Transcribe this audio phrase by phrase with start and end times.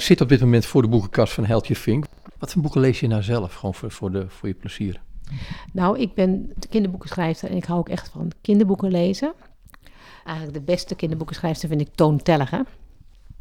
[0.00, 2.04] Zit op dit moment voor de boekenkast van Heltje Vink.
[2.38, 5.00] Wat voor boeken lees je nou zelf, gewoon voor, voor, de, voor je plezier?
[5.72, 9.32] Nou, ik ben kinderboekenschrijver en ik hou ook echt van kinderboeken lezen.
[10.24, 12.56] Eigenlijk de beste kinderboekenschrijfster vind ik Toon Tellige.
[12.56, 12.66] Nou,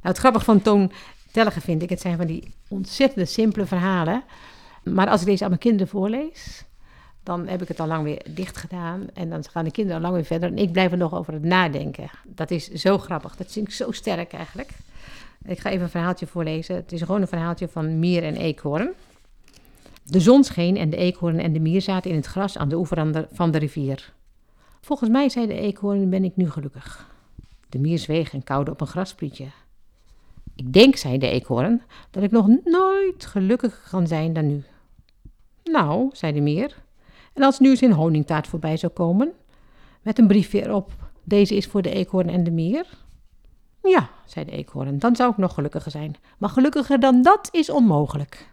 [0.02, 0.92] het grappige van Toon
[1.32, 4.24] Tellige vind ik, het zijn van die ontzettende simpele verhalen.
[4.84, 6.66] Maar als ik deze aan mijn kinderen voorlees,
[7.24, 9.08] dan heb ik het al lang weer dicht gedaan.
[9.14, 10.50] En dan gaan de kinderen al lang weer verder.
[10.50, 12.10] En ik blijf er nog over het nadenken.
[12.26, 13.36] Dat is zo grappig.
[13.36, 14.72] Dat vind ik zo sterk eigenlijk.
[15.46, 16.76] Ik ga even een verhaaltje voorlezen.
[16.76, 18.90] Het is gewoon een verhaaltje van Mier en Eekhoorn.
[20.04, 22.76] De zon scheen en de eekhoorn en de mier zaten in het gras aan de
[22.76, 24.14] oever van de rivier.
[24.82, 27.10] Volgens mij, zei de eekhoorn, ben ik nu gelukkig.
[27.70, 29.46] De mier zweeg en kauwde op een grasprietje.
[30.56, 34.64] Ik denk, zei de eekhoorn, dat ik nog nooit gelukkiger kan zijn dan nu.
[35.64, 36.76] Nou, zei de mier,
[37.34, 39.32] en als nu eens een honingtaart voorbij zou komen,
[40.02, 40.92] met een briefje erop,
[41.24, 42.86] deze is voor de eekhoorn en de mier.
[43.84, 47.70] Ja, zei de eekhoorn, dan zou ik nog gelukkiger zijn, maar gelukkiger dan dat is
[47.70, 48.52] onmogelijk.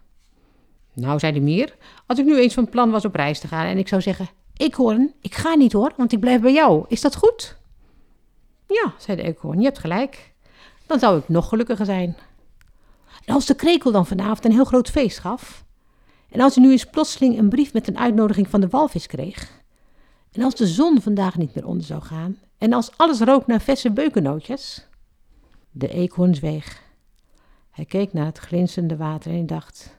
[0.93, 1.77] Nou, zei de mier,
[2.07, 4.29] als ik nu eens van plan was op reis te gaan en ik zou zeggen,
[4.57, 7.57] eekhoorn, ik ga niet hoor, want ik blijf bij jou, is dat goed?
[8.67, 10.33] Ja, zei de eekhoorn, je hebt gelijk,
[10.87, 12.17] dan zou ik nog gelukkiger zijn.
[13.25, 15.65] En als de krekel dan vanavond een heel groot feest gaf,
[16.29, 19.51] en als hij nu eens plotseling een brief met een uitnodiging van de walvis kreeg.
[20.33, 22.39] En als de zon vandaag niet meer onder zou gaan.
[22.59, 24.86] En als alles rook naar verse beukennootjes.
[25.79, 26.83] De eekhoorn zweeg.
[27.71, 29.99] Hij keek naar het glinsterende water en dacht: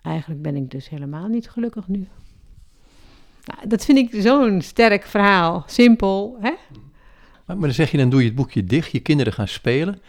[0.00, 2.08] Eigenlijk ben ik dus helemaal niet gelukkig nu.
[3.44, 5.64] Nou, dat vind ik zo'n sterk verhaal.
[5.66, 6.52] Simpel, hè?
[7.44, 10.00] Maar, maar dan zeg je, dan doe je het boekje dicht, je kinderen gaan spelen.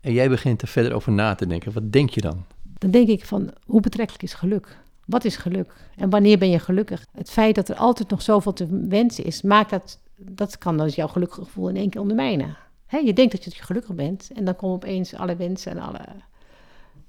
[0.00, 1.72] En jij begint er verder over na te denken.
[1.72, 2.44] Wat denk je dan?
[2.82, 4.78] dan denk ik van hoe betrekkelijk is geluk?
[5.04, 5.72] Wat is geluk?
[5.96, 7.06] En wanneer ben je gelukkig?
[7.12, 10.94] Het feit dat er altijd nog zoveel te wensen is, maakt dat, dat kan dus
[10.94, 12.56] jouw gelukkige gevoel in één keer ondermijnen.
[12.92, 16.00] He, je denkt dat je gelukkig bent en dan komen opeens alle wensen en alle...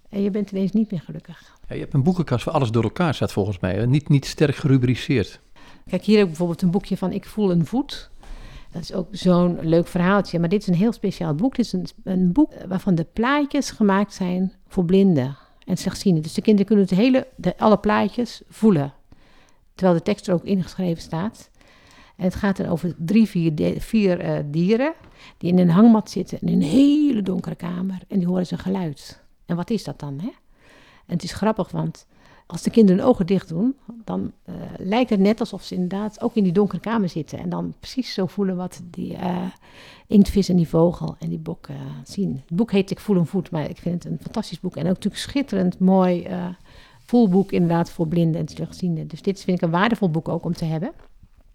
[0.10, 1.58] En je bent ineens niet meer gelukkig.
[1.68, 3.86] Ja, je hebt een boekenkast waar alles door elkaar staat volgens mij.
[3.86, 5.40] Niet, niet sterk gerubriceerd.
[5.90, 8.10] Kijk, hier heb ik bijvoorbeeld een boekje van Ik voel een voet.
[8.72, 10.40] Dat is ook zo'n leuk verhaaltje.
[10.40, 11.56] Maar dit is een heel speciaal boek.
[11.56, 16.24] Dit is een, een boek waarvan de plaatjes gemaakt zijn voor blinden en slechtzienden.
[16.24, 18.94] Dus de kinderen kunnen het hele, de, alle plaatjes voelen.
[19.76, 21.50] Terwijl de tekst er ook ingeschreven staat.
[22.16, 24.94] En het gaat dan over drie, vier, vier uh, dieren
[25.38, 28.00] die in een hangmat zitten in een hele donkere kamer.
[28.08, 29.22] En die horen ze geluid.
[29.46, 30.20] En wat is dat dan?
[30.20, 30.28] Hè?
[31.06, 32.08] En het is grappig, want
[32.48, 36.22] als de kinderen hun ogen dicht doen, dan uh, lijkt het net alsof ze inderdaad
[36.22, 37.40] ook in die donkere kamer zitten.
[37.40, 39.46] En dan precies zo voelen wat die uh,
[40.08, 41.68] inktvis en die vogel en die bok
[42.04, 42.42] zien.
[42.46, 44.76] Het boek heet Ik voel een voet, maar ik vind het een fantastisch boek.
[44.76, 46.28] En ook natuurlijk schitterend mooi
[47.06, 49.08] voelboek inderdaad voor blinden en slechtzienden.
[49.08, 50.92] Dus dit vind ik een waardevol boek ook om te hebben.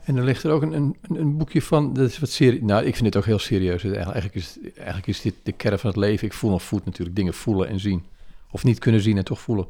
[0.09, 2.65] En dan ligt er ook een, een, een boekje van, dat is wat serie.
[2.65, 3.85] Nou, ik vind dit ook heel serieus.
[3.85, 6.27] Eigenlijk is, eigenlijk is dit de kern van het leven.
[6.27, 8.03] Ik voel een voet natuurlijk, dingen voelen en zien.
[8.51, 9.67] Of niet kunnen zien en toch voelen.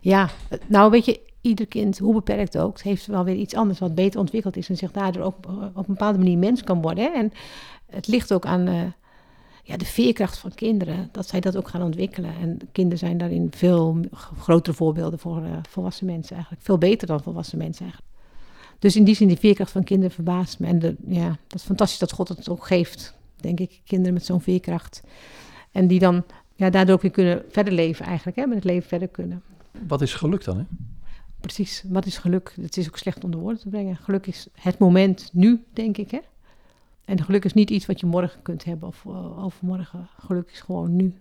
[0.00, 0.30] Ja,
[0.66, 4.20] nou weet je, ieder kind, hoe beperkt ook, heeft wel weer iets anders wat beter
[4.20, 7.14] ontwikkeld is en zich daardoor ook eh, op een bepaalde manier mens kan worden.
[7.14, 7.32] En
[7.86, 8.82] het ligt ook aan uh,
[9.62, 12.34] ja, de veerkracht van kinderen, dat zij dat ook gaan ontwikkelen.
[12.40, 14.00] En kinderen zijn daarin veel
[14.38, 16.64] grotere voorbeelden voor uh, volwassen mensen eigenlijk.
[16.64, 18.13] Veel beter dan volwassen mensen eigenlijk.
[18.84, 20.66] Dus in die zin, die veerkracht van kinderen verbaast me.
[20.66, 24.24] En de, ja, dat is fantastisch dat God het ook geeft, denk ik, kinderen met
[24.24, 25.02] zo'n veerkracht.
[25.72, 26.24] En die dan
[26.54, 29.42] ja, daardoor ook weer kunnen verder leven eigenlijk, hè, met het leven verder kunnen.
[29.86, 30.58] Wat is geluk dan?
[30.58, 30.64] Hè?
[31.40, 32.54] Precies, wat is geluk?
[32.60, 33.96] Het is ook slecht onder woorden te brengen.
[33.96, 36.10] Geluk is het moment nu, denk ik.
[36.10, 36.20] Hè?
[37.04, 40.08] En geluk is niet iets wat je morgen kunt hebben of uh, overmorgen.
[40.18, 41.14] Geluk is gewoon nu.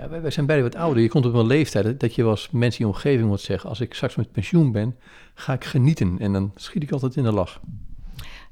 [0.00, 1.02] Ja, wij, zijn beide wat ouder.
[1.02, 3.68] Je komt op een leeftijd dat je als mensen in je omgeving moet zeggen...
[3.68, 4.96] als ik straks met pensioen ben,
[5.34, 6.18] ga ik genieten.
[6.18, 7.60] En dan schiet ik altijd in de lach.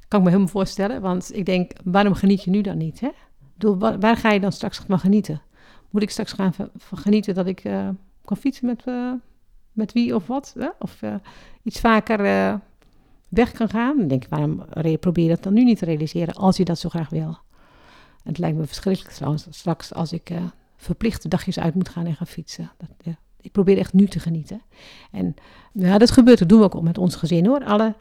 [0.08, 1.00] Kan ik me helemaal voorstellen.
[1.00, 3.00] Want ik denk, waarom geniet je nu dan niet?
[3.00, 3.08] Hè?
[3.98, 5.42] Waar, ga je dan straks van genieten?
[5.90, 7.64] Moet ik straks gaan van genieten dat ik...
[7.64, 7.88] Uh,
[8.24, 9.12] kan fietsen met, uh,
[9.72, 10.54] met wie of wat.
[10.58, 10.68] Hè?
[10.78, 11.14] Of uh,
[11.62, 12.18] iets vaker
[13.28, 13.96] weg kan gaan.
[13.96, 14.64] Dan denk ik, waarom
[15.00, 17.38] probeer je dat dan nu niet te realiseren als je dat zo graag wil?
[18.22, 20.30] Het lijkt me verschrikkelijk trouwens straks als ik
[20.78, 22.70] verplichte dagjes uit moet gaan en gaan fietsen.
[22.76, 23.18] Dat, ja.
[23.40, 24.62] Ik probeer echt nu te genieten.
[25.10, 25.34] En
[25.72, 27.64] ja, dat gebeurt, dat doen we ook met ons gezin hoor.
[27.64, 27.94] Alle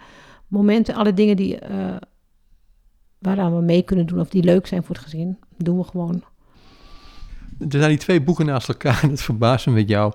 [0.47, 1.59] momenten, alle dingen die,
[3.19, 6.23] waaraan we mee kunnen doen of die leuk zijn voor het gezin, doen we gewoon
[7.59, 10.13] er zijn die twee boeken naast elkaar en dat verbaast me met jou.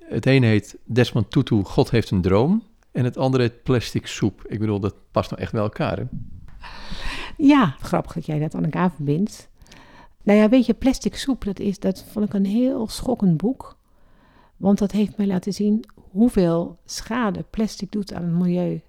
[0.00, 2.62] Het ene heet Desmond Tutu, God heeft een droom.
[2.92, 4.42] En het andere heet Plastic Soep.
[4.46, 6.04] Ik bedoel, dat past nou echt bij elkaar, hè?
[7.36, 9.48] Ja, grappig dat jij dat aan elkaar verbindt.
[10.22, 13.76] Nou ja, weet je, Plastic Soep, dat, is, dat vond ik een heel schokkend boek.
[14.56, 18.80] Want dat heeft mij laten zien hoeveel schade plastic doet aan het milieu.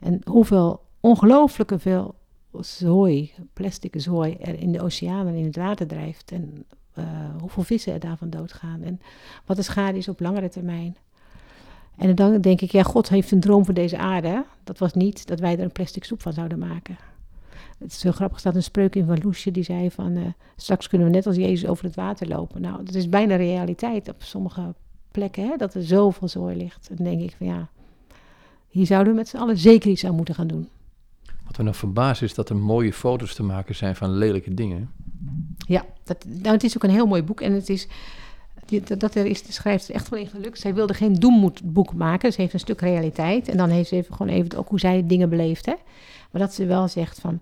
[0.00, 2.14] En hoeveel ongelooflijke veel
[2.60, 6.32] zooi, plastic zooi, er in de oceanen en in het water drijft.
[6.32, 7.04] En eh,
[7.40, 8.82] hoeveel vissen er daarvan doodgaan.
[8.82, 9.00] En
[9.46, 10.96] wat de schade is op langere termijn.
[11.96, 14.44] En dan denk ik, ja, God heeft een droom voor deze aarde.
[14.64, 16.96] Dat was niet dat wij er een plastic soep van zouden maken.
[17.82, 20.16] Het is heel grappig, er staat een spreuk in van Loesje die zei van...
[20.16, 20.22] eh,
[20.56, 22.60] straks kunnen we net als Jezus over het water lopen.
[22.60, 24.74] Nou, dat is bijna realiteit op sommige
[25.10, 26.88] plekken, hè, dat er zoveel zooi ligt.
[26.90, 27.68] En dan denk ik van ja,
[28.68, 30.68] hier zouden we met z'n allen zeker iets aan moeten gaan doen.
[31.46, 34.90] Wat we nou verbazen is dat er mooie foto's te maken zijn van lelijke dingen.
[35.56, 37.88] Ja, dat, nou, het is ook een heel mooi boek en het is...
[38.84, 40.58] Dat dat er is, de schrijfster echt wel in gelukt.
[40.58, 42.32] Zij wilde geen doemboek maken.
[42.32, 43.48] Ze heeft een stuk realiteit.
[43.48, 45.66] En dan heeft ze even, gewoon even ook hoe zij dingen beleeft.
[45.66, 45.74] Hè?
[46.32, 47.40] Maar dat ze wel zegt van...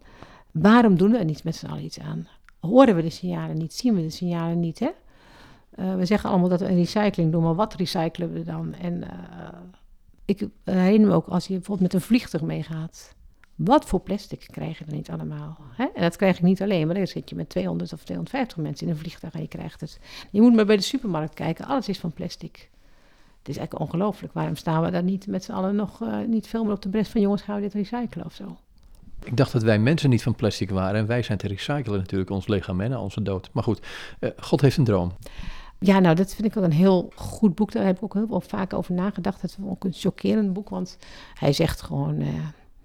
[0.50, 2.28] Waarom doen we er niet met z'n allen iets aan?
[2.60, 3.74] Horen we de signalen niet?
[3.74, 4.78] Zien we de signalen niet?
[4.78, 4.90] Hè?
[5.70, 7.42] Eh, we zeggen allemaal dat we een recycling doen.
[7.42, 8.74] Maar wat recyclen we dan?
[8.74, 9.48] En eh,
[10.24, 13.14] ik herinner me ook als je bijvoorbeeld met een vliegtuig meegaat.
[13.54, 15.58] Wat voor plastic krijg je er niet allemaal?
[15.72, 15.84] Hè?
[15.94, 18.86] En dat krijg je niet alleen, maar dan zit je met 200 of 250 mensen
[18.86, 20.00] in een vliegtuig en je krijgt het.
[20.30, 22.70] Je moet maar bij de supermarkt kijken, alles is van plastic.
[23.38, 24.32] Het is eigenlijk ongelooflijk.
[24.32, 26.88] Waarom staan we daar niet met z'n allen nog eh, niet veel meer op de
[26.88, 28.56] brest van jongens, gaan we dit recyclen of zo?
[29.24, 32.30] Ik dacht dat wij mensen niet van plastic waren en wij zijn te recyclen natuurlijk,
[32.30, 33.50] ons lichaam onze dood.
[33.52, 33.86] Maar goed,
[34.18, 35.12] eh, God heeft een droom.
[35.78, 37.72] Ja, nou, dat vind ik ook een heel goed boek.
[37.72, 39.40] Daar heb ik ook heel veel vaak over nagedacht.
[39.40, 40.98] Dat is ook een chockerend boek, want
[41.34, 42.20] hij zegt gewoon...
[42.20, 42.28] eh,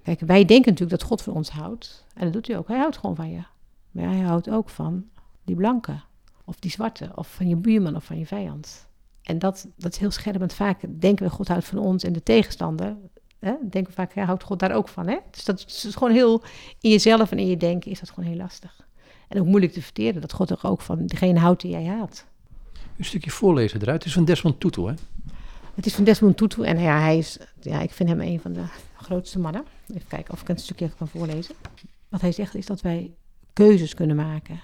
[0.03, 2.05] kijk, wij denken natuurlijk dat God van ons houdt.
[2.13, 2.67] En dat doet hij ook.
[2.67, 3.43] Hij houdt gewoon van je.
[3.91, 5.05] Maar hij houdt ook van
[5.43, 5.99] die blanke.
[6.45, 7.11] Of die zwarte.
[7.15, 8.87] Of van je buurman of van je vijand.
[9.21, 10.37] En dat, dat is heel scherp.
[10.37, 12.95] Want vaak denken we God houdt van ons en de tegenstander...
[13.45, 15.07] Hè, denken vaak, ja, houdt God daar ook van.
[15.07, 15.17] Hè?
[15.31, 16.43] Dus dat is gewoon heel...
[16.81, 18.87] In jezelf en in je denken is dat gewoon heel lastig.
[19.27, 20.21] En ook moeilijk te verteren.
[20.21, 22.25] Dat God er ook van degene houdt die jij haat.
[22.97, 23.97] Een stukje voorlezen eruit.
[23.97, 24.93] Het is van Desmond Tutu, hè?
[25.75, 28.53] Het is van Desmond Tutu en ja, hij is, ja, ik vind hem een van
[28.53, 28.63] de
[28.95, 29.65] grootste mannen.
[29.87, 31.55] Even kijken of ik een stukje kan voorlezen.
[32.09, 33.11] Wat hij zegt is dat wij
[33.53, 34.59] keuzes kunnen maken.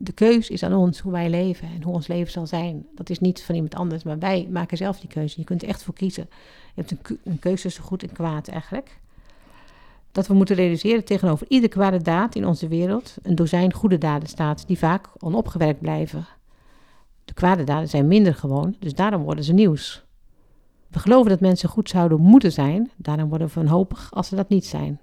[0.00, 2.86] De keus is aan ons hoe wij leven en hoe ons leven zal zijn.
[2.94, 5.40] Dat is niet van iemand anders, maar wij maken zelf die keuze.
[5.40, 6.28] Je kunt er echt voor kiezen.
[6.74, 8.98] Je hebt een, een keuze tussen goed en kwaad eigenlijk.
[10.12, 14.28] Dat we moeten realiseren tegenover iedere kwade daad in onze wereld een dozijn goede daden
[14.28, 16.26] staat die vaak onopgewerkt blijven.
[17.24, 20.04] De kwade daden zijn minder gewoon, dus daarom worden ze nieuws.
[20.88, 24.48] We geloven dat mensen goed zouden moeten zijn, daarom worden we wanhopig als ze dat
[24.48, 25.00] niet zijn.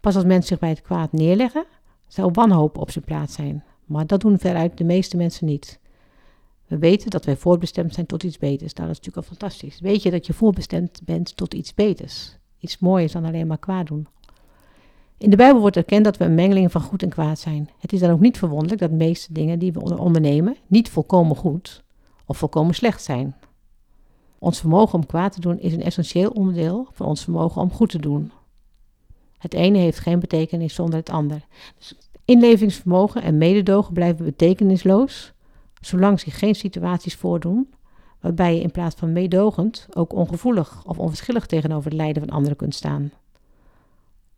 [0.00, 1.64] Pas als mensen zich bij het kwaad neerleggen,
[2.06, 3.64] zou wanhoop op zijn plaats zijn.
[3.90, 5.80] Maar dat doen veruit de meeste mensen niet.
[6.66, 8.74] We weten dat wij voorbestemd zijn tot iets beters.
[8.74, 9.80] Nou, dat is natuurlijk al fantastisch.
[9.80, 12.38] Weet je dat je voorbestemd bent tot iets beters?
[12.58, 14.06] Iets mooiers dan alleen maar kwaad doen.
[15.18, 17.70] In de Bijbel wordt erkend dat we een mengeling van goed en kwaad zijn.
[17.78, 20.88] Het is dan ook niet verwonderlijk dat de meeste dingen die we onder- ondernemen niet
[20.88, 21.84] volkomen goed
[22.26, 23.36] of volkomen slecht zijn.
[24.38, 27.90] Ons vermogen om kwaad te doen is een essentieel onderdeel van ons vermogen om goed
[27.90, 28.32] te doen.
[29.38, 31.46] Het ene heeft geen betekenis zonder het ander.
[31.78, 31.94] Dus
[32.24, 35.32] inlevingsvermogen en mededogen blijven betekenisloos,
[35.80, 37.68] zolang zich geen situaties voordoen
[38.20, 42.56] waarbij je in plaats van meedogend ook ongevoelig of onverschillig tegenover het lijden van anderen
[42.56, 43.12] kunt staan.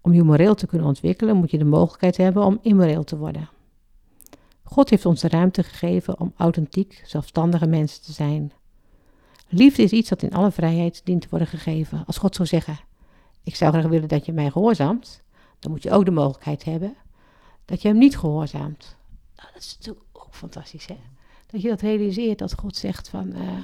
[0.00, 3.48] Om je moreel te kunnen ontwikkelen moet je de mogelijkheid hebben om immoreel te worden.
[4.62, 8.52] God heeft ons de ruimte gegeven om authentiek, zelfstandige mensen te zijn.
[9.48, 12.02] Liefde is iets dat in alle vrijheid dient te worden gegeven.
[12.06, 12.78] Als God zou zeggen:
[13.44, 15.22] Ik zou graag willen dat je mij gehoorzaamt,
[15.58, 16.94] dan moet je ook de mogelijkheid hebben
[17.64, 18.96] dat je hem niet gehoorzaamt.
[19.36, 20.96] Nou, dat is natuurlijk ook fantastisch, hè?
[21.46, 23.32] Dat je dat realiseert, dat God zegt van...
[23.32, 23.58] eh,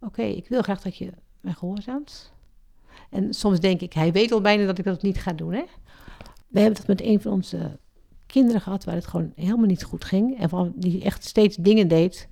[0.00, 2.32] Oké, ik wil graag dat je mij gehoorzaamt.
[3.10, 5.64] En soms denk ik, hij weet al bijna dat ik dat niet ga doen, hè?
[6.48, 7.78] We hebben dat met een van onze
[8.26, 10.38] kinderen gehad, waar het gewoon helemaal niet goed ging.
[10.38, 12.28] En van, die echt steeds dingen deed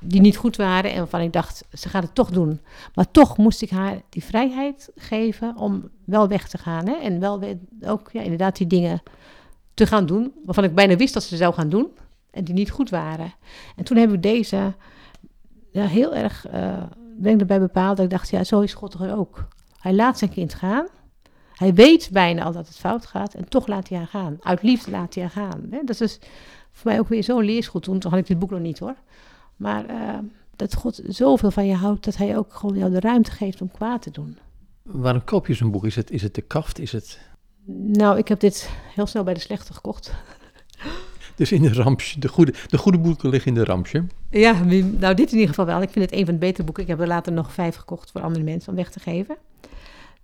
[0.00, 2.60] die niet goed waren en waarvan ik dacht, ze gaat het toch doen.
[2.94, 6.86] Maar toch moest ik haar die vrijheid geven om wel weg te gaan.
[6.86, 6.94] Hè?
[6.94, 9.02] En wel weer ook ja, inderdaad die dingen
[9.78, 11.88] te gaan doen, waarvan ik bijna wist dat ze zou gaan doen.
[12.30, 13.32] En die niet goed waren.
[13.76, 14.74] En toen heb ik deze
[15.70, 16.82] ja, heel erg, eh
[17.18, 19.48] ben erbij bepaald dat ik dacht, ja, zo is God toch ook.
[19.78, 20.86] Hij laat zijn kind gaan.
[21.52, 24.36] Hij weet bijna al dat het fout gaat en toch laat hij haar gaan.
[24.40, 25.68] Uit liefde laat hij haar gaan.
[25.84, 26.18] Dat is
[26.72, 27.98] voor mij ook weer zo'n leerschool toen.
[27.98, 28.94] Toen had ik dit boek nog niet hoor.
[29.56, 30.18] Maar eh,
[30.56, 33.70] dat God zoveel van je houdt dat hij ook gewoon jou de ruimte geeft om
[33.70, 34.38] kwaad te doen.
[34.82, 35.84] Waarom koop je zo'n boek?
[35.84, 36.78] Is het, is het de kaft?
[36.78, 37.18] Is het
[37.70, 40.14] Nou, ik heb dit heel snel bij de slechte gekocht.
[41.34, 42.20] dus in de rampje?
[42.20, 44.04] De goede, de goede boeken liggen in de rampje.
[44.30, 44.64] Ja,
[44.98, 45.82] nou dit in ieder geval wel.
[45.82, 46.82] Ik vind het een van de betere boeken.
[46.82, 49.36] Ik heb er later nog vijf gekocht voor andere mensen om weg te geven.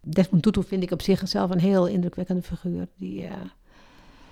[0.01, 2.87] Desmond Tutu vind ik op zichzelf een heel indrukwekkende figuur.
[2.97, 3.33] Die eh,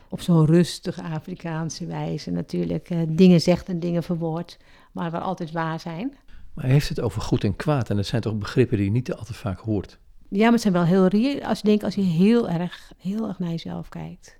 [0.08, 4.58] op zo'n rustige Afrikaanse wijze natuurlijk eh, dingen zegt en dingen verwoordt.
[4.92, 6.16] Maar waar altijd waar zijn.
[6.54, 7.90] Maar hij heeft het over goed en kwaad.
[7.90, 9.98] En dat zijn toch begrippen die je niet altijd vaak hoort.
[10.34, 11.42] Ja, maar het zijn wel heel.
[11.42, 14.38] Als je denkt, als je heel erg, heel erg naar jezelf kijkt.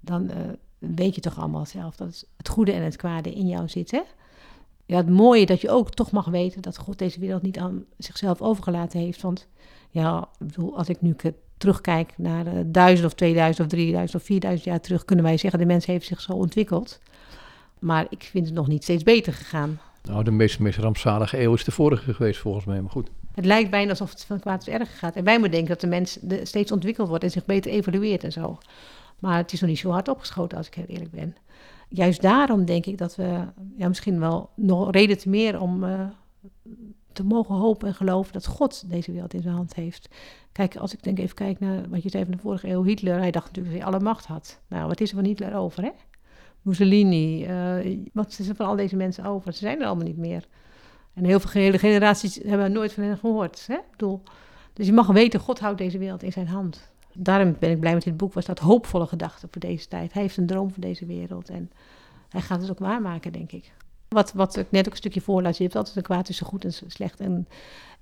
[0.00, 0.36] Dan, eh,
[0.78, 3.90] weet je toch allemaal zelf dat het goede en het kwade in jou zit.
[3.90, 4.00] Hè?
[4.86, 7.84] Ja, het mooie dat je ook toch mag weten dat God deze wereld niet aan
[7.98, 9.22] zichzelf overgelaten heeft.
[9.22, 9.48] Want
[9.90, 11.16] ja, ik bedoel, als ik nu
[11.56, 15.58] terugkijk naar uh, duizend of 2000 of 3000 of 4000 jaar terug, kunnen wij zeggen
[15.58, 17.00] de mens heeft zich zo ontwikkeld.
[17.78, 19.80] Maar ik vind het nog niet steeds beter gegaan.
[20.02, 23.10] Nou, de meest, meest rampzalige eeuw is de vorige geweest volgens mij, maar goed.
[23.34, 25.16] Het lijkt bijna alsof het van kwaad tot erger gaat.
[25.16, 28.32] En wij moeten denken dat de mens steeds ontwikkeld wordt en zich beter evolueert en
[28.32, 28.58] zo.
[29.18, 31.36] Maar het is nog niet zo hard opgeschoten als ik heel eerlijk ben.
[31.88, 33.44] Juist daarom denk ik dat we
[33.76, 36.00] ja, misschien wel nog reden te meer om uh,
[37.12, 40.08] te mogen hopen en geloven dat God deze wereld in zijn hand heeft.
[40.52, 43.18] Kijk, als ik denk even kijk naar wat je zei van de vorige eeuw, Hitler,
[43.18, 44.60] hij dacht natuurlijk dat hij alle macht had.
[44.68, 45.90] Nou, wat is er van Hitler over, hè?
[46.62, 49.52] Mussolini, uh, wat is er van al deze mensen over?
[49.52, 50.46] Ze zijn er allemaal niet meer.
[51.14, 53.66] En heel veel hele generaties hebben nooit van hen gehoord.
[53.66, 53.76] Hè?
[53.90, 54.22] Bedoel,
[54.72, 56.90] dus je mag weten, God houdt deze wereld in zijn hand.
[57.14, 60.12] Daarom ben ik blij met dit boek, was dat hoopvolle gedachte voor deze tijd.
[60.12, 61.70] Hij heeft een droom voor deze wereld en
[62.28, 63.72] hij gaat het ook waarmaken, denk ik.
[64.08, 66.64] Wat, wat ik net ook een stukje voorlas, je hebt altijd een kwaad tussen goed
[66.64, 67.20] en slecht.
[67.20, 67.48] En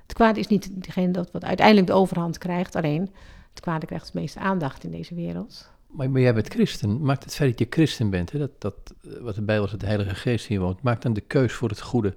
[0.02, 3.10] het kwaad is niet degene dat wat uiteindelijk de overhand krijgt, alleen
[3.50, 5.70] het kwaad krijgt het meeste aandacht in deze wereld.
[5.86, 7.02] Maar, jij bent christen.
[7.02, 8.74] Maakt het feit dat je christen bent, hè, dat, dat,
[9.20, 11.80] wat de Bijbel dat de Heilige Geest hier woont, maakt dan de keus voor het
[11.80, 12.14] goede,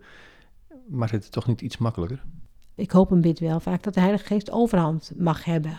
[0.88, 2.24] maakt het toch niet iets makkelijker?
[2.76, 5.78] Ik hoop een bid wel vaak dat de Heilige Geest overhand mag hebben.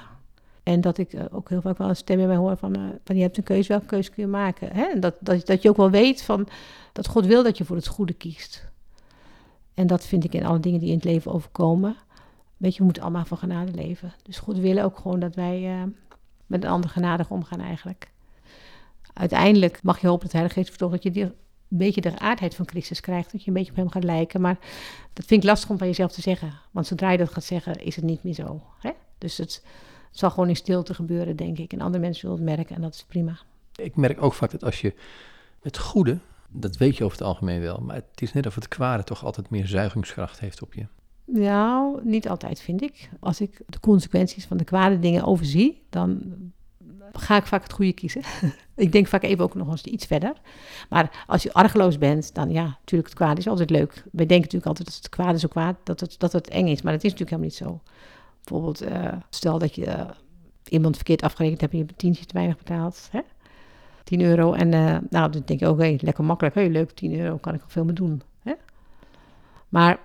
[0.62, 2.88] En dat ik eh, ook heel vaak wel een stem in mij hoor van, uh,
[3.04, 4.73] van je hebt een keuze, welke keuze kun je maken?
[4.73, 4.84] Hè?
[4.84, 6.49] En dat, dat, dat je ook wel weet van,
[6.92, 8.73] dat God wil dat je voor het goede kiest.
[9.75, 11.96] En dat vind ik in alle dingen die in het leven overkomen.
[12.56, 14.12] Weet je, we moeten allemaal van genade leven.
[14.23, 15.82] Dus God wil ook gewoon dat wij uh,
[16.46, 18.12] met een ander genadig omgaan eigenlijk.
[19.12, 21.32] Uiteindelijk mag je hopen dat de Heilige Geest vertolkt dat je die,
[21.71, 23.33] een beetje de aardheid van Christus krijgt.
[23.33, 24.40] Dat je een beetje op hem gaat lijken.
[24.40, 24.59] Maar
[25.12, 26.52] dat vind ik lastig om van jezelf te zeggen.
[26.71, 28.62] Want zodra je dat gaat zeggen, is het niet meer zo.
[28.80, 28.90] Hè?
[29.18, 29.62] Dus het
[30.14, 31.73] het zal gewoon in stilte gebeuren, denk ik.
[31.73, 33.38] En andere mensen zullen het merken en dat is prima.
[33.75, 34.94] Ik merk ook vaak dat als je
[35.61, 36.18] het goede,
[36.49, 39.25] dat weet je over het algemeen wel, maar het is net of het kwade toch
[39.25, 40.87] altijd meer zuigingskracht heeft op je.
[41.25, 43.11] Nou, niet altijd vind ik.
[43.21, 46.23] Als ik de consequenties van de kwade dingen overzie, dan
[47.12, 48.23] ga ik vaak het goede kiezen.
[48.75, 50.32] ik denk vaak even ook nog eens iets verder.
[50.88, 53.92] Maar als je argeloos bent, dan ja, natuurlijk het kwade is altijd leuk.
[53.92, 56.82] Wij denken natuurlijk altijd dat het kwade zo kwaad, dat het, dat het eng is.
[56.82, 57.90] Maar dat is natuurlijk helemaal niet zo.
[58.44, 60.11] Bijvoorbeeld, uh, stel dat je uh,
[60.68, 63.08] iemand verkeerd afgerekend hebt en je hebt tientje te weinig betaald.
[63.11, 63.20] Hè?
[64.04, 64.52] 10 euro.
[64.52, 66.54] En uh, nou, dan denk je, oké, okay, lekker makkelijk.
[66.54, 68.23] Hey, leuk, 10 euro, kan ik al veel mee doen.
[68.42, 68.52] Hè?
[69.68, 69.99] Maar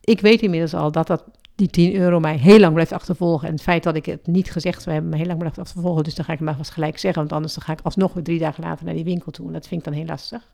[0.00, 3.48] ik weet inmiddels al dat, dat die 10 euro mij heel lang blijft achtervolgen.
[3.48, 6.04] En het feit dat ik het niet gezegd heb, me heel lang blijft achtervolgen.
[6.04, 7.20] Dus dan ga ik het maar gelijk zeggen.
[7.20, 9.46] Want anders dan ga ik alsnog weer drie dagen later naar die winkel toe.
[9.46, 10.48] En dat vind ik dan heel lastig.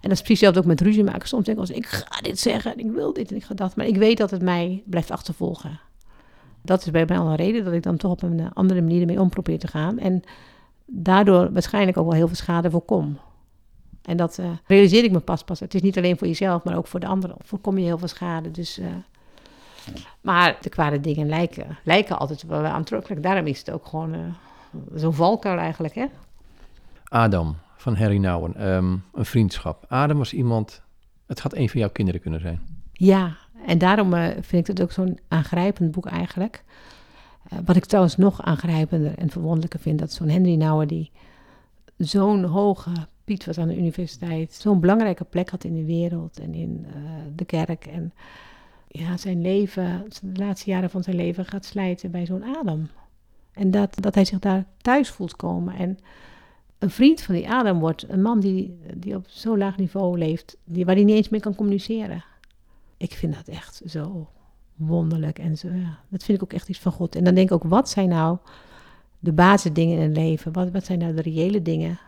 [0.00, 1.28] En dat is precies hetzelfde ook met ruzie maken.
[1.28, 3.54] Soms denk ik, als ik ga dit zeggen en ik wil dit en ik ga
[3.54, 3.76] dat.
[3.76, 5.80] Maar ik weet dat het mij blijft achtervolgen
[6.66, 8.80] dat is bij mij al een reden dat ik dan toch op een eh, andere
[8.80, 9.98] manier ermee om probeer te gaan.
[9.98, 10.22] En
[10.86, 13.18] daardoor waarschijnlijk ook wel heel veel schade voorkom.
[14.02, 15.60] En dat uh, realiseer ik me pas pas.
[15.60, 17.36] Het is niet alleen voor jezelf, maar ook voor de anderen.
[17.38, 18.50] Voorkom je heel veel schade.
[18.50, 18.86] Dus, uh,
[20.20, 23.22] maar de kwade dingen lijken, lijken altijd wel aantrekkelijk.
[23.22, 24.20] Daarom is het ook gewoon uh,
[24.94, 25.94] zo'n valkuil eigenlijk.
[25.94, 26.06] Hè?
[27.08, 29.84] Adam van Harry Nouwen, um, een vriendschap.
[29.88, 30.82] Adam was iemand,
[31.26, 32.60] het gaat een van jouw kinderen kunnen zijn.
[32.92, 36.64] Ja, en daarom uh, vind ik het ook zo'n aangrijpend boek eigenlijk.
[37.52, 41.10] Uh, wat ik trouwens nog aangrijpender en verwonderlijker vind, dat zo'n Henry Nouwen die
[41.96, 42.90] zo'n hoge
[43.24, 46.86] Piet was aan de universiteit, zo'n belangrijke plek had in de wereld en in
[47.34, 47.86] de kerk.
[47.86, 48.12] En
[48.98, 52.88] ja, zijn leven, de laatste jaren van zijn leven gaat slijten bij zo'n Adam.
[53.52, 55.74] En dat, dat hij zich daar thuis voelt komen.
[55.74, 55.98] En
[56.78, 60.56] een vriend van die Adam wordt een man die, die op zo'n laag niveau leeft,
[60.64, 62.24] die, waar hij niet eens mee kan communiceren
[62.96, 64.28] ik vind dat echt zo
[64.74, 65.38] wonderlijk.
[65.38, 67.16] En zo, ja, dat vind ik ook echt iets van God.
[67.16, 68.38] En dan denk ik ook, wat zijn nou
[69.18, 70.52] de basisdingen in het leven?
[70.52, 71.98] Wat, wat zijn nou de reële dingen?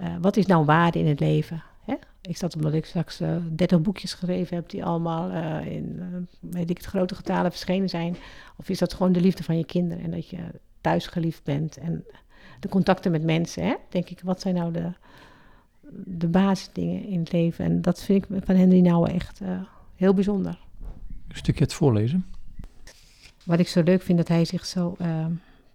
[0.00, 1.62] Uh, wat is nou waarde in het leven?
[1.84, 1.94] Hè?
[2.20, 6.02] Ik zat omdat ik straks uh, 30 boekjes geschreven heb die allemaal uh, in,
[6.40, 8.16] weet ik het, grote getalen verschenen zijn.
[8.56, 10.38] Of is dat gewoon de liefde van je kinderen en dat je
[10.80, 12.04] thuis geliefd bent en
[12.60, 13.66] de contacten met mensen?
[13.66, 13.74] Hè?
[13.88, 14.92] Denk ik, wat zijn nou de,
[16.04, 17.64] de basisdingen in het leven?
[17.64, 19.40] En dat vind ik van Henry nou echt
[19.96, 20.58] heel bijzonder.
[21.28, 22.26] Een stukje het voorlezen.
[23.44, 24.96] Wat ik zo leuk vind, dat hij zich zo...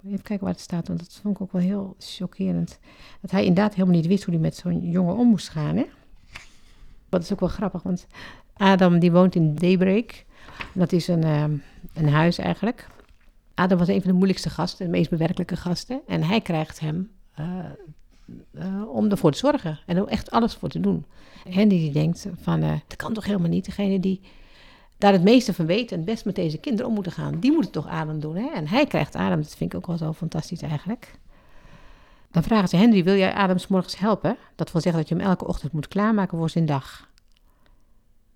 [0.05, 2.79] Even kijken waar het staat, want dat vond ik ook wel heel chockerend.
[3.21, 5.75] Dat hij inderdaad helemaal niet wist hoe hij met zo'n jongen om moest gaan.
[5.75, 5.85] Hè?
[7.09, 8.07] Dat is ook wel grappig, want
[8.53, 10.25] Adam die woont in Daybreak.
[10.73, 11.43] Dat is een, uh,
[11.93, 12.87] een huis eigenlijk.
[13.53, 16.01] Adam was een van de moeilijkste gasten, de meest bewerkelijke gasten.
[16.07, 17.45] En hij krijgt hem uh,
[18.51, 21.05] uh, om ervoor te zorgen en er echt alles voor te doen.
[21.53, 23.65] En die denkt van, dat kan toch helemaal niet.
[23.65, 24.21] Degene die
[24.99, 27.51] daar het meeste van weet en het best met deze kinderen om moeten gaan, die
[27.51, 28.35] moeten toch adem doen.
[28.35, 28.49] Hè?
[28.53, 31.19] En hij krijgt adem, dat vind ik ook wel zo fantastisch eigenlijk.
[32.31, 34.37] Dan vragen ze, Henry, wil jij Adam 's morgens helpen?
[34.55, 37.09] Dat wil zeggen dat je hem elke ochtend moet klaarmaken voor zijn dag.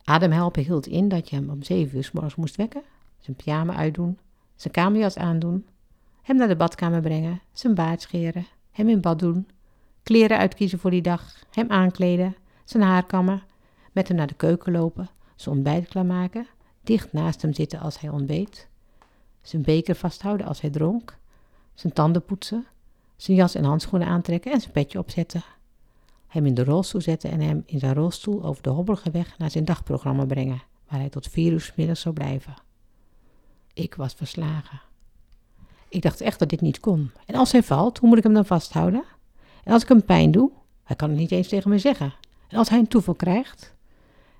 [0.04, 2.82] Adam helpen hield in dat je hem om zeven uur 's morgens moest wekken,
[3.20, 4.18] zijn pyjama uitdoen,
[4.56, 5.68] zijn kamerjas aandoen,
[6.22, 9.48] hem naar de badkamer brengen, zijn baard scheren, hem in bad doen,
[10.04, 13.44] kleren uitkiezen voor die dag, hem aankleden, zijn haar kammen,
[13.92, 16.48] met hem naar de keuken lopen, zijn ontbijt klaarmaken,
[16.82, 18.68] dicht naast hem zitten als hij ontbeet,
[19.42, 21.18] zijn beker vasthouden als hij dronk,
[21.74, 22.66] zijn tanden poetsen,
[23.24, 25.44] zijn jas en handschoenen aantrekken en zijn petje opzetten.
[26.28, 29.52] Hem in de rolstoel zetten en hem in zijn rolstoel over de hobbelige weg naar
[29.52, 32.54] zijn dagprogramma brengen, waar hij tot vier uur middags zou blijven.
[33.74, 34.82] Ik was verslagen.
[35.90, 37.12] Ik dacht echt dat dit niet kon.
[37.26, 39.04] En als hij valt, hoe moet ik hem dan vasthouden?
[39.64, 40.52] En als ik hem pijn doe,
[40.84, 42.14] hij kan het niet eens tegen me zeggen.
[42.48, 43.76] En als hij een toeval krijgt,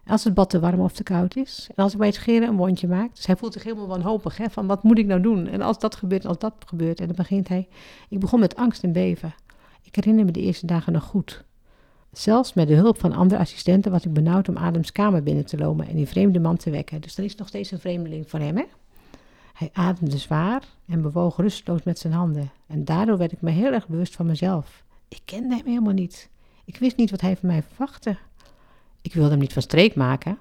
[0.08, 2.48] als het bad te warm of te koud is, en als ik bij het scheren
[2.48, 3.16] een wondje maak.
[3.16, 5.48] Dus hij voelt zich helemaal wanhopig, hè, van wat moet ik nou doen?
[5.48, 7.68] En als dat gebeurt, als dat gebeurt, en dan begint hij...
[8.10, 9.34] Ik begon met angst en beven.
[9.84, 11.44] Ik herinner me de eerste dagen nog goed.
[12.12, 15.58] Zelfs met de hulp van andere assistenten was ik benauwd om Adams kamer binnen te
[15.58, 17.02] lopen en die vreemde man te wekken.
[17.02, 18.64] Dus er is nog steeds een vreemdeling voor hem, hè?
[19.54, 22.52] Hij ademde zwaar en bewoog rusteloos met zijn handen.
[22.68, 24.84] En daardoor werd ik me heel erg bewust van mezelf.
[25.08, 26.30] Ik kende hem helemaal niet.
[26.66, 28.18] Ik wist niet wat hij van mij verwachtte.
[29.04, 30.38] Ik wilde hem niet van streek maken.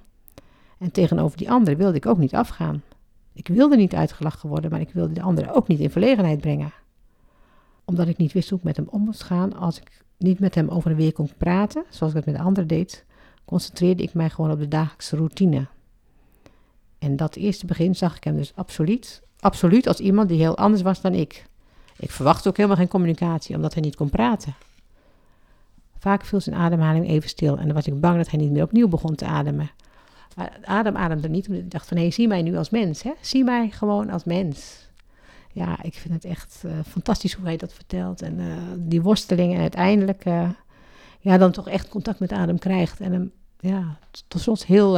[0.78, 2.82] En tegenover die anderen wilde ik ook niet afgaan.
[3.32, 6.72] Ik wilde niet uitgelachen worden, maar ik wilde de anderen ook niet in verlegenheid brengen.
[7.84, 10.54] Omdat ik niet wist hoe ik met hem om moest gaan als ik niet met
[10.54, 13.04] hem over en weer kon praten, zoals ik het met de anderen deed,
[13.44, 15.66] concentreerde ik mij gewoon op de dagelijkse routine.
[16.98, 20.82] En dat eerste begin zag ik hem dus absoluut, absoluut als iemand die heel anders
[20.82, 21.46] was dan ik.
[21.98, 24.54] Ik verwachtte ook helemaal geen communicatie, omdat hij niet kon praten.
[26.02, 28.62] Vaak viel zijn ademhaling even stil en dan was ik bang dat hij niet meer
[28.62, 29.70] opnieuw begon te ademen.
[30.64, 33.12] Adem ademde niet, omdat ik dacht van, hé, zie mij nu als mens, hè?
[33.20, 34.88] Zie mij gewoon als mens.
[35.52, 38.22] Ja, ik vind het echt uh, fantastisch hoe hij dat vertelt.
[38.22, 38.46] En uh,
[38.78, 40.48] die worsteling en uiteindelijk, uh,
[41.20, 43.00] ja, dan toch echt contact met Adem krijgt.
[43.00, 44.96] En hem, ja, tot slot heel,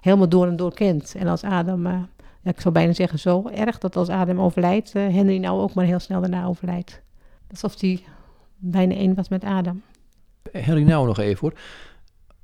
[0.00, 1.14] helemaal door en door kent.
[1.14, 2.08] En als Adem, ja,
[2.42, 5.98] ik zou bijna zeggen zo erg dat als Adem overlijdt, Henry nou ook maar heel
[5.98, 7.00] snel daarna overlijdt.
[7.50, 8.02] Alsof hij
[8.56, 9.82] bijna één was met Adem.
[10.52, 11.58] Henry nou nog even hoor.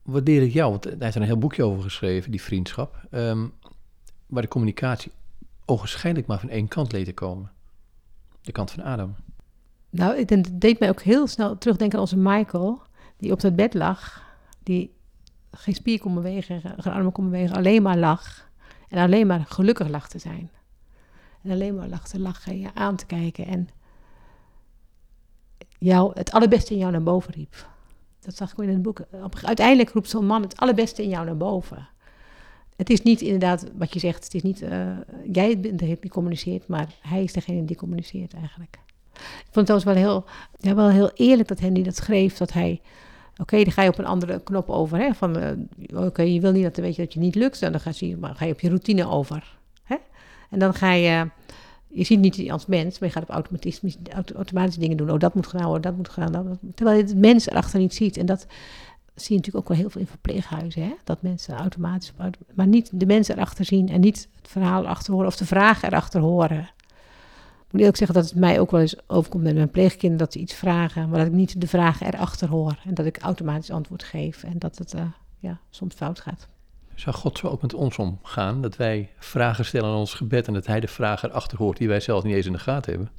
[0.03, 3.07] Waardeer ik jou, want hij heeft er een heel boekje over geschreven, die vriendschap.
[3.11, 3.53] Um,
[4.27, 5.12] waar de communicatie
[5.64, 7.51] ogenschijnlijk maar van één kant leed te komen.
[8.43, 9.14] De kant van Adam.
[9.90, 12.83] Nou, het deed mij ook heel snel terugdenken aan onze Michael,
[13.17, 14.23] die op dat bed lag,
[14.62, 14.95] die
[15.51, 18.49] geen spier kon bewegen, geen armen kon bewegen, alleen maar lag.
[18.88, 20.51] En alleen maar gelukkig lag te zijn.
[21.43, 23.69] En alleen maar lag te lachen en je aan te kijken en
[25.79, 27.69] jou, het allerbeste in jou naar boven riep.
[28.25, 29.01] Dat zag ik in het boek.
[29.43, 31.89] Uiteindelijk roept zo'n man het allerbeste in jou naar boven.
[32.77, 34.87] Het is niet inderdaad wat je zegt, het is niet uh,
[35.33, 38.79] jij bent degene die communiceert, maar hij is degene die communiceert eigenlijk.
[39.15, 40.25] Ik vond het wel heel,
[40.61, 42.81] ja, wel heel eerlijk dat Henry dat schreef, dat hij,
[43.37, 46.53] oké, dan ga je op een andere knop over, hè, van, uh, oké, je wil
[46.53, 48.61] niet dat, weet je, dat je niet lukt, dan ga je, maar ga je op
[48.61, 49.57] je routine over.
[49.83, 49.97] Hè?
[50.51, 51.29] En dan ga je,
[51.95, 53.93] je ziet niet als mens, maar je gaat op automatisme,
[54.35, 55.11] automatische dingen doen.
[55.11, 56.59] Oh, dat moet gedaan worden, dat moet gedaan worden.
[56.75, 58.17] Terwijl je het mens erachter niet ziet.
[58.17, 58.47] En dat
[59.15, 60.83] zie je natuurlijk ook wel heel veel in verpleeghuizen.
[60.83, 60.95] Hè?
[61.05, 62.13] Dat mensen automatisch,
[62.55, 65.89] maar niet de mensen erachter zien en niet het verhaal erachter horen of de vragen
[65.89, 66.71] erachter horen.
[67.67, 70.33] Ik moet eerlijk zeggen dat het mij ook wel eens overkomt met mijn pleegkinderen dat
[70.33, 72.79] ze iets vragen, maar dat ik niet de vragen erachter hoor.
[72.85, 75.03] En dat ik automatisch antwoord geef en dat het uh,
[75.39, 76.49] ja, soms fout gaat.
[76.95, 78.63] Zou God zo ook met ons omgaan?
[78.63, 81.89] Dat wij vragen stellen aan ons gebed en dat Hij de vragen erachter hoort die
[81.89, 83.11] wij zelf niet eens in de gaten hebben?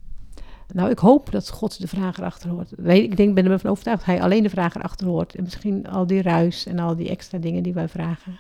[0.74, 2.72] Nou, ik hoop dat God de vragen erachter hoort.
[2.88, 5.36] Ik denk, ben ervan overtuigd dat Hij alleen de vragen erachter hoort.
[5.36, 8.40] En misschien al die ruis en al die extra dingen die wij vragen.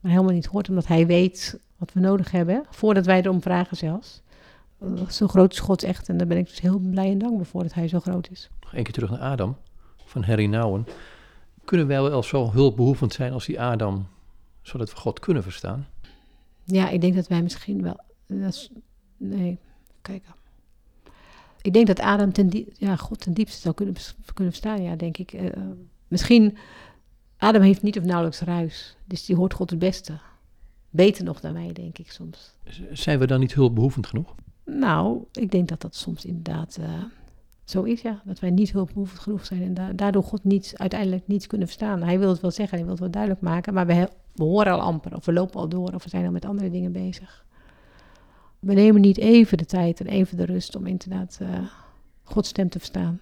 [0.00, 2.64] Maar helemaal niet hoort, omdat Hij weet wat we nodig hebben.
[2.70, 4.22] Voordat wij erom vragen zelfs.
[5.08, 6.08] Zo groot is God echt.
[6.08, 8.50] En daar ben ik dus heel blij en dankbaar voor dat Hij zo groot is.
[8.60, 9.56] Nog een keer terug naar Adam
[10.04, 10.86] van Harry Nouwen.
[11.64, 14.06] Kunnen wij wel zo hulpbehoevend zijn als die Adam
[14.70, 15.88] zodat we God kunnen verstaan?
[16.64, 18.00] Ja, ik denk dat wij misschien wel.
[18.26, 18.70] Dat is,
[19.16, 19.58] nee,
[20.02, 20.24] kijk.
[21.62, 23.94] Ik denk dat Adam ten ja, God ten diepste zou kunnen,
[24.34, 25.32] kunnen verstaan, ja, denk ik.
[25.32, 25.50] Uh,
[26.08, 26.56] misschien,
[27.36, 30.18] Adam heeft niet of nauwelijks ruis, dus die hoort God het beste.
[30.90, 32.54] Beter nog dan mij, denk ik soms.
[32.92, 34.34] Zijn we dan niet hulpbehoevend genoeg?
[34.64, 37.04] Nou, ik denk dat dat soms inderdaad uh,
[37.64, 38.22] zo is, ja.
[38.24, 42.02] Dat wij niet hulpbehoevend genoeg zijn en da daardoor God niet, uiteindelijk niets kunnen verstaan.
[42.02, 44.08] Hij wil het wel zeggen, hij wil het wel duidelijk maken, maar we,
[44.40, 46.70] we horen al amper, of we lopen al door, of we zijn al met andere
[46.70, 47.44] dingen bezig.
[48.58, 51.48] We nemen niet even de tijd en even de rust om inderdaad uh,
[52.22, 53.20] Gods stem te verstaan.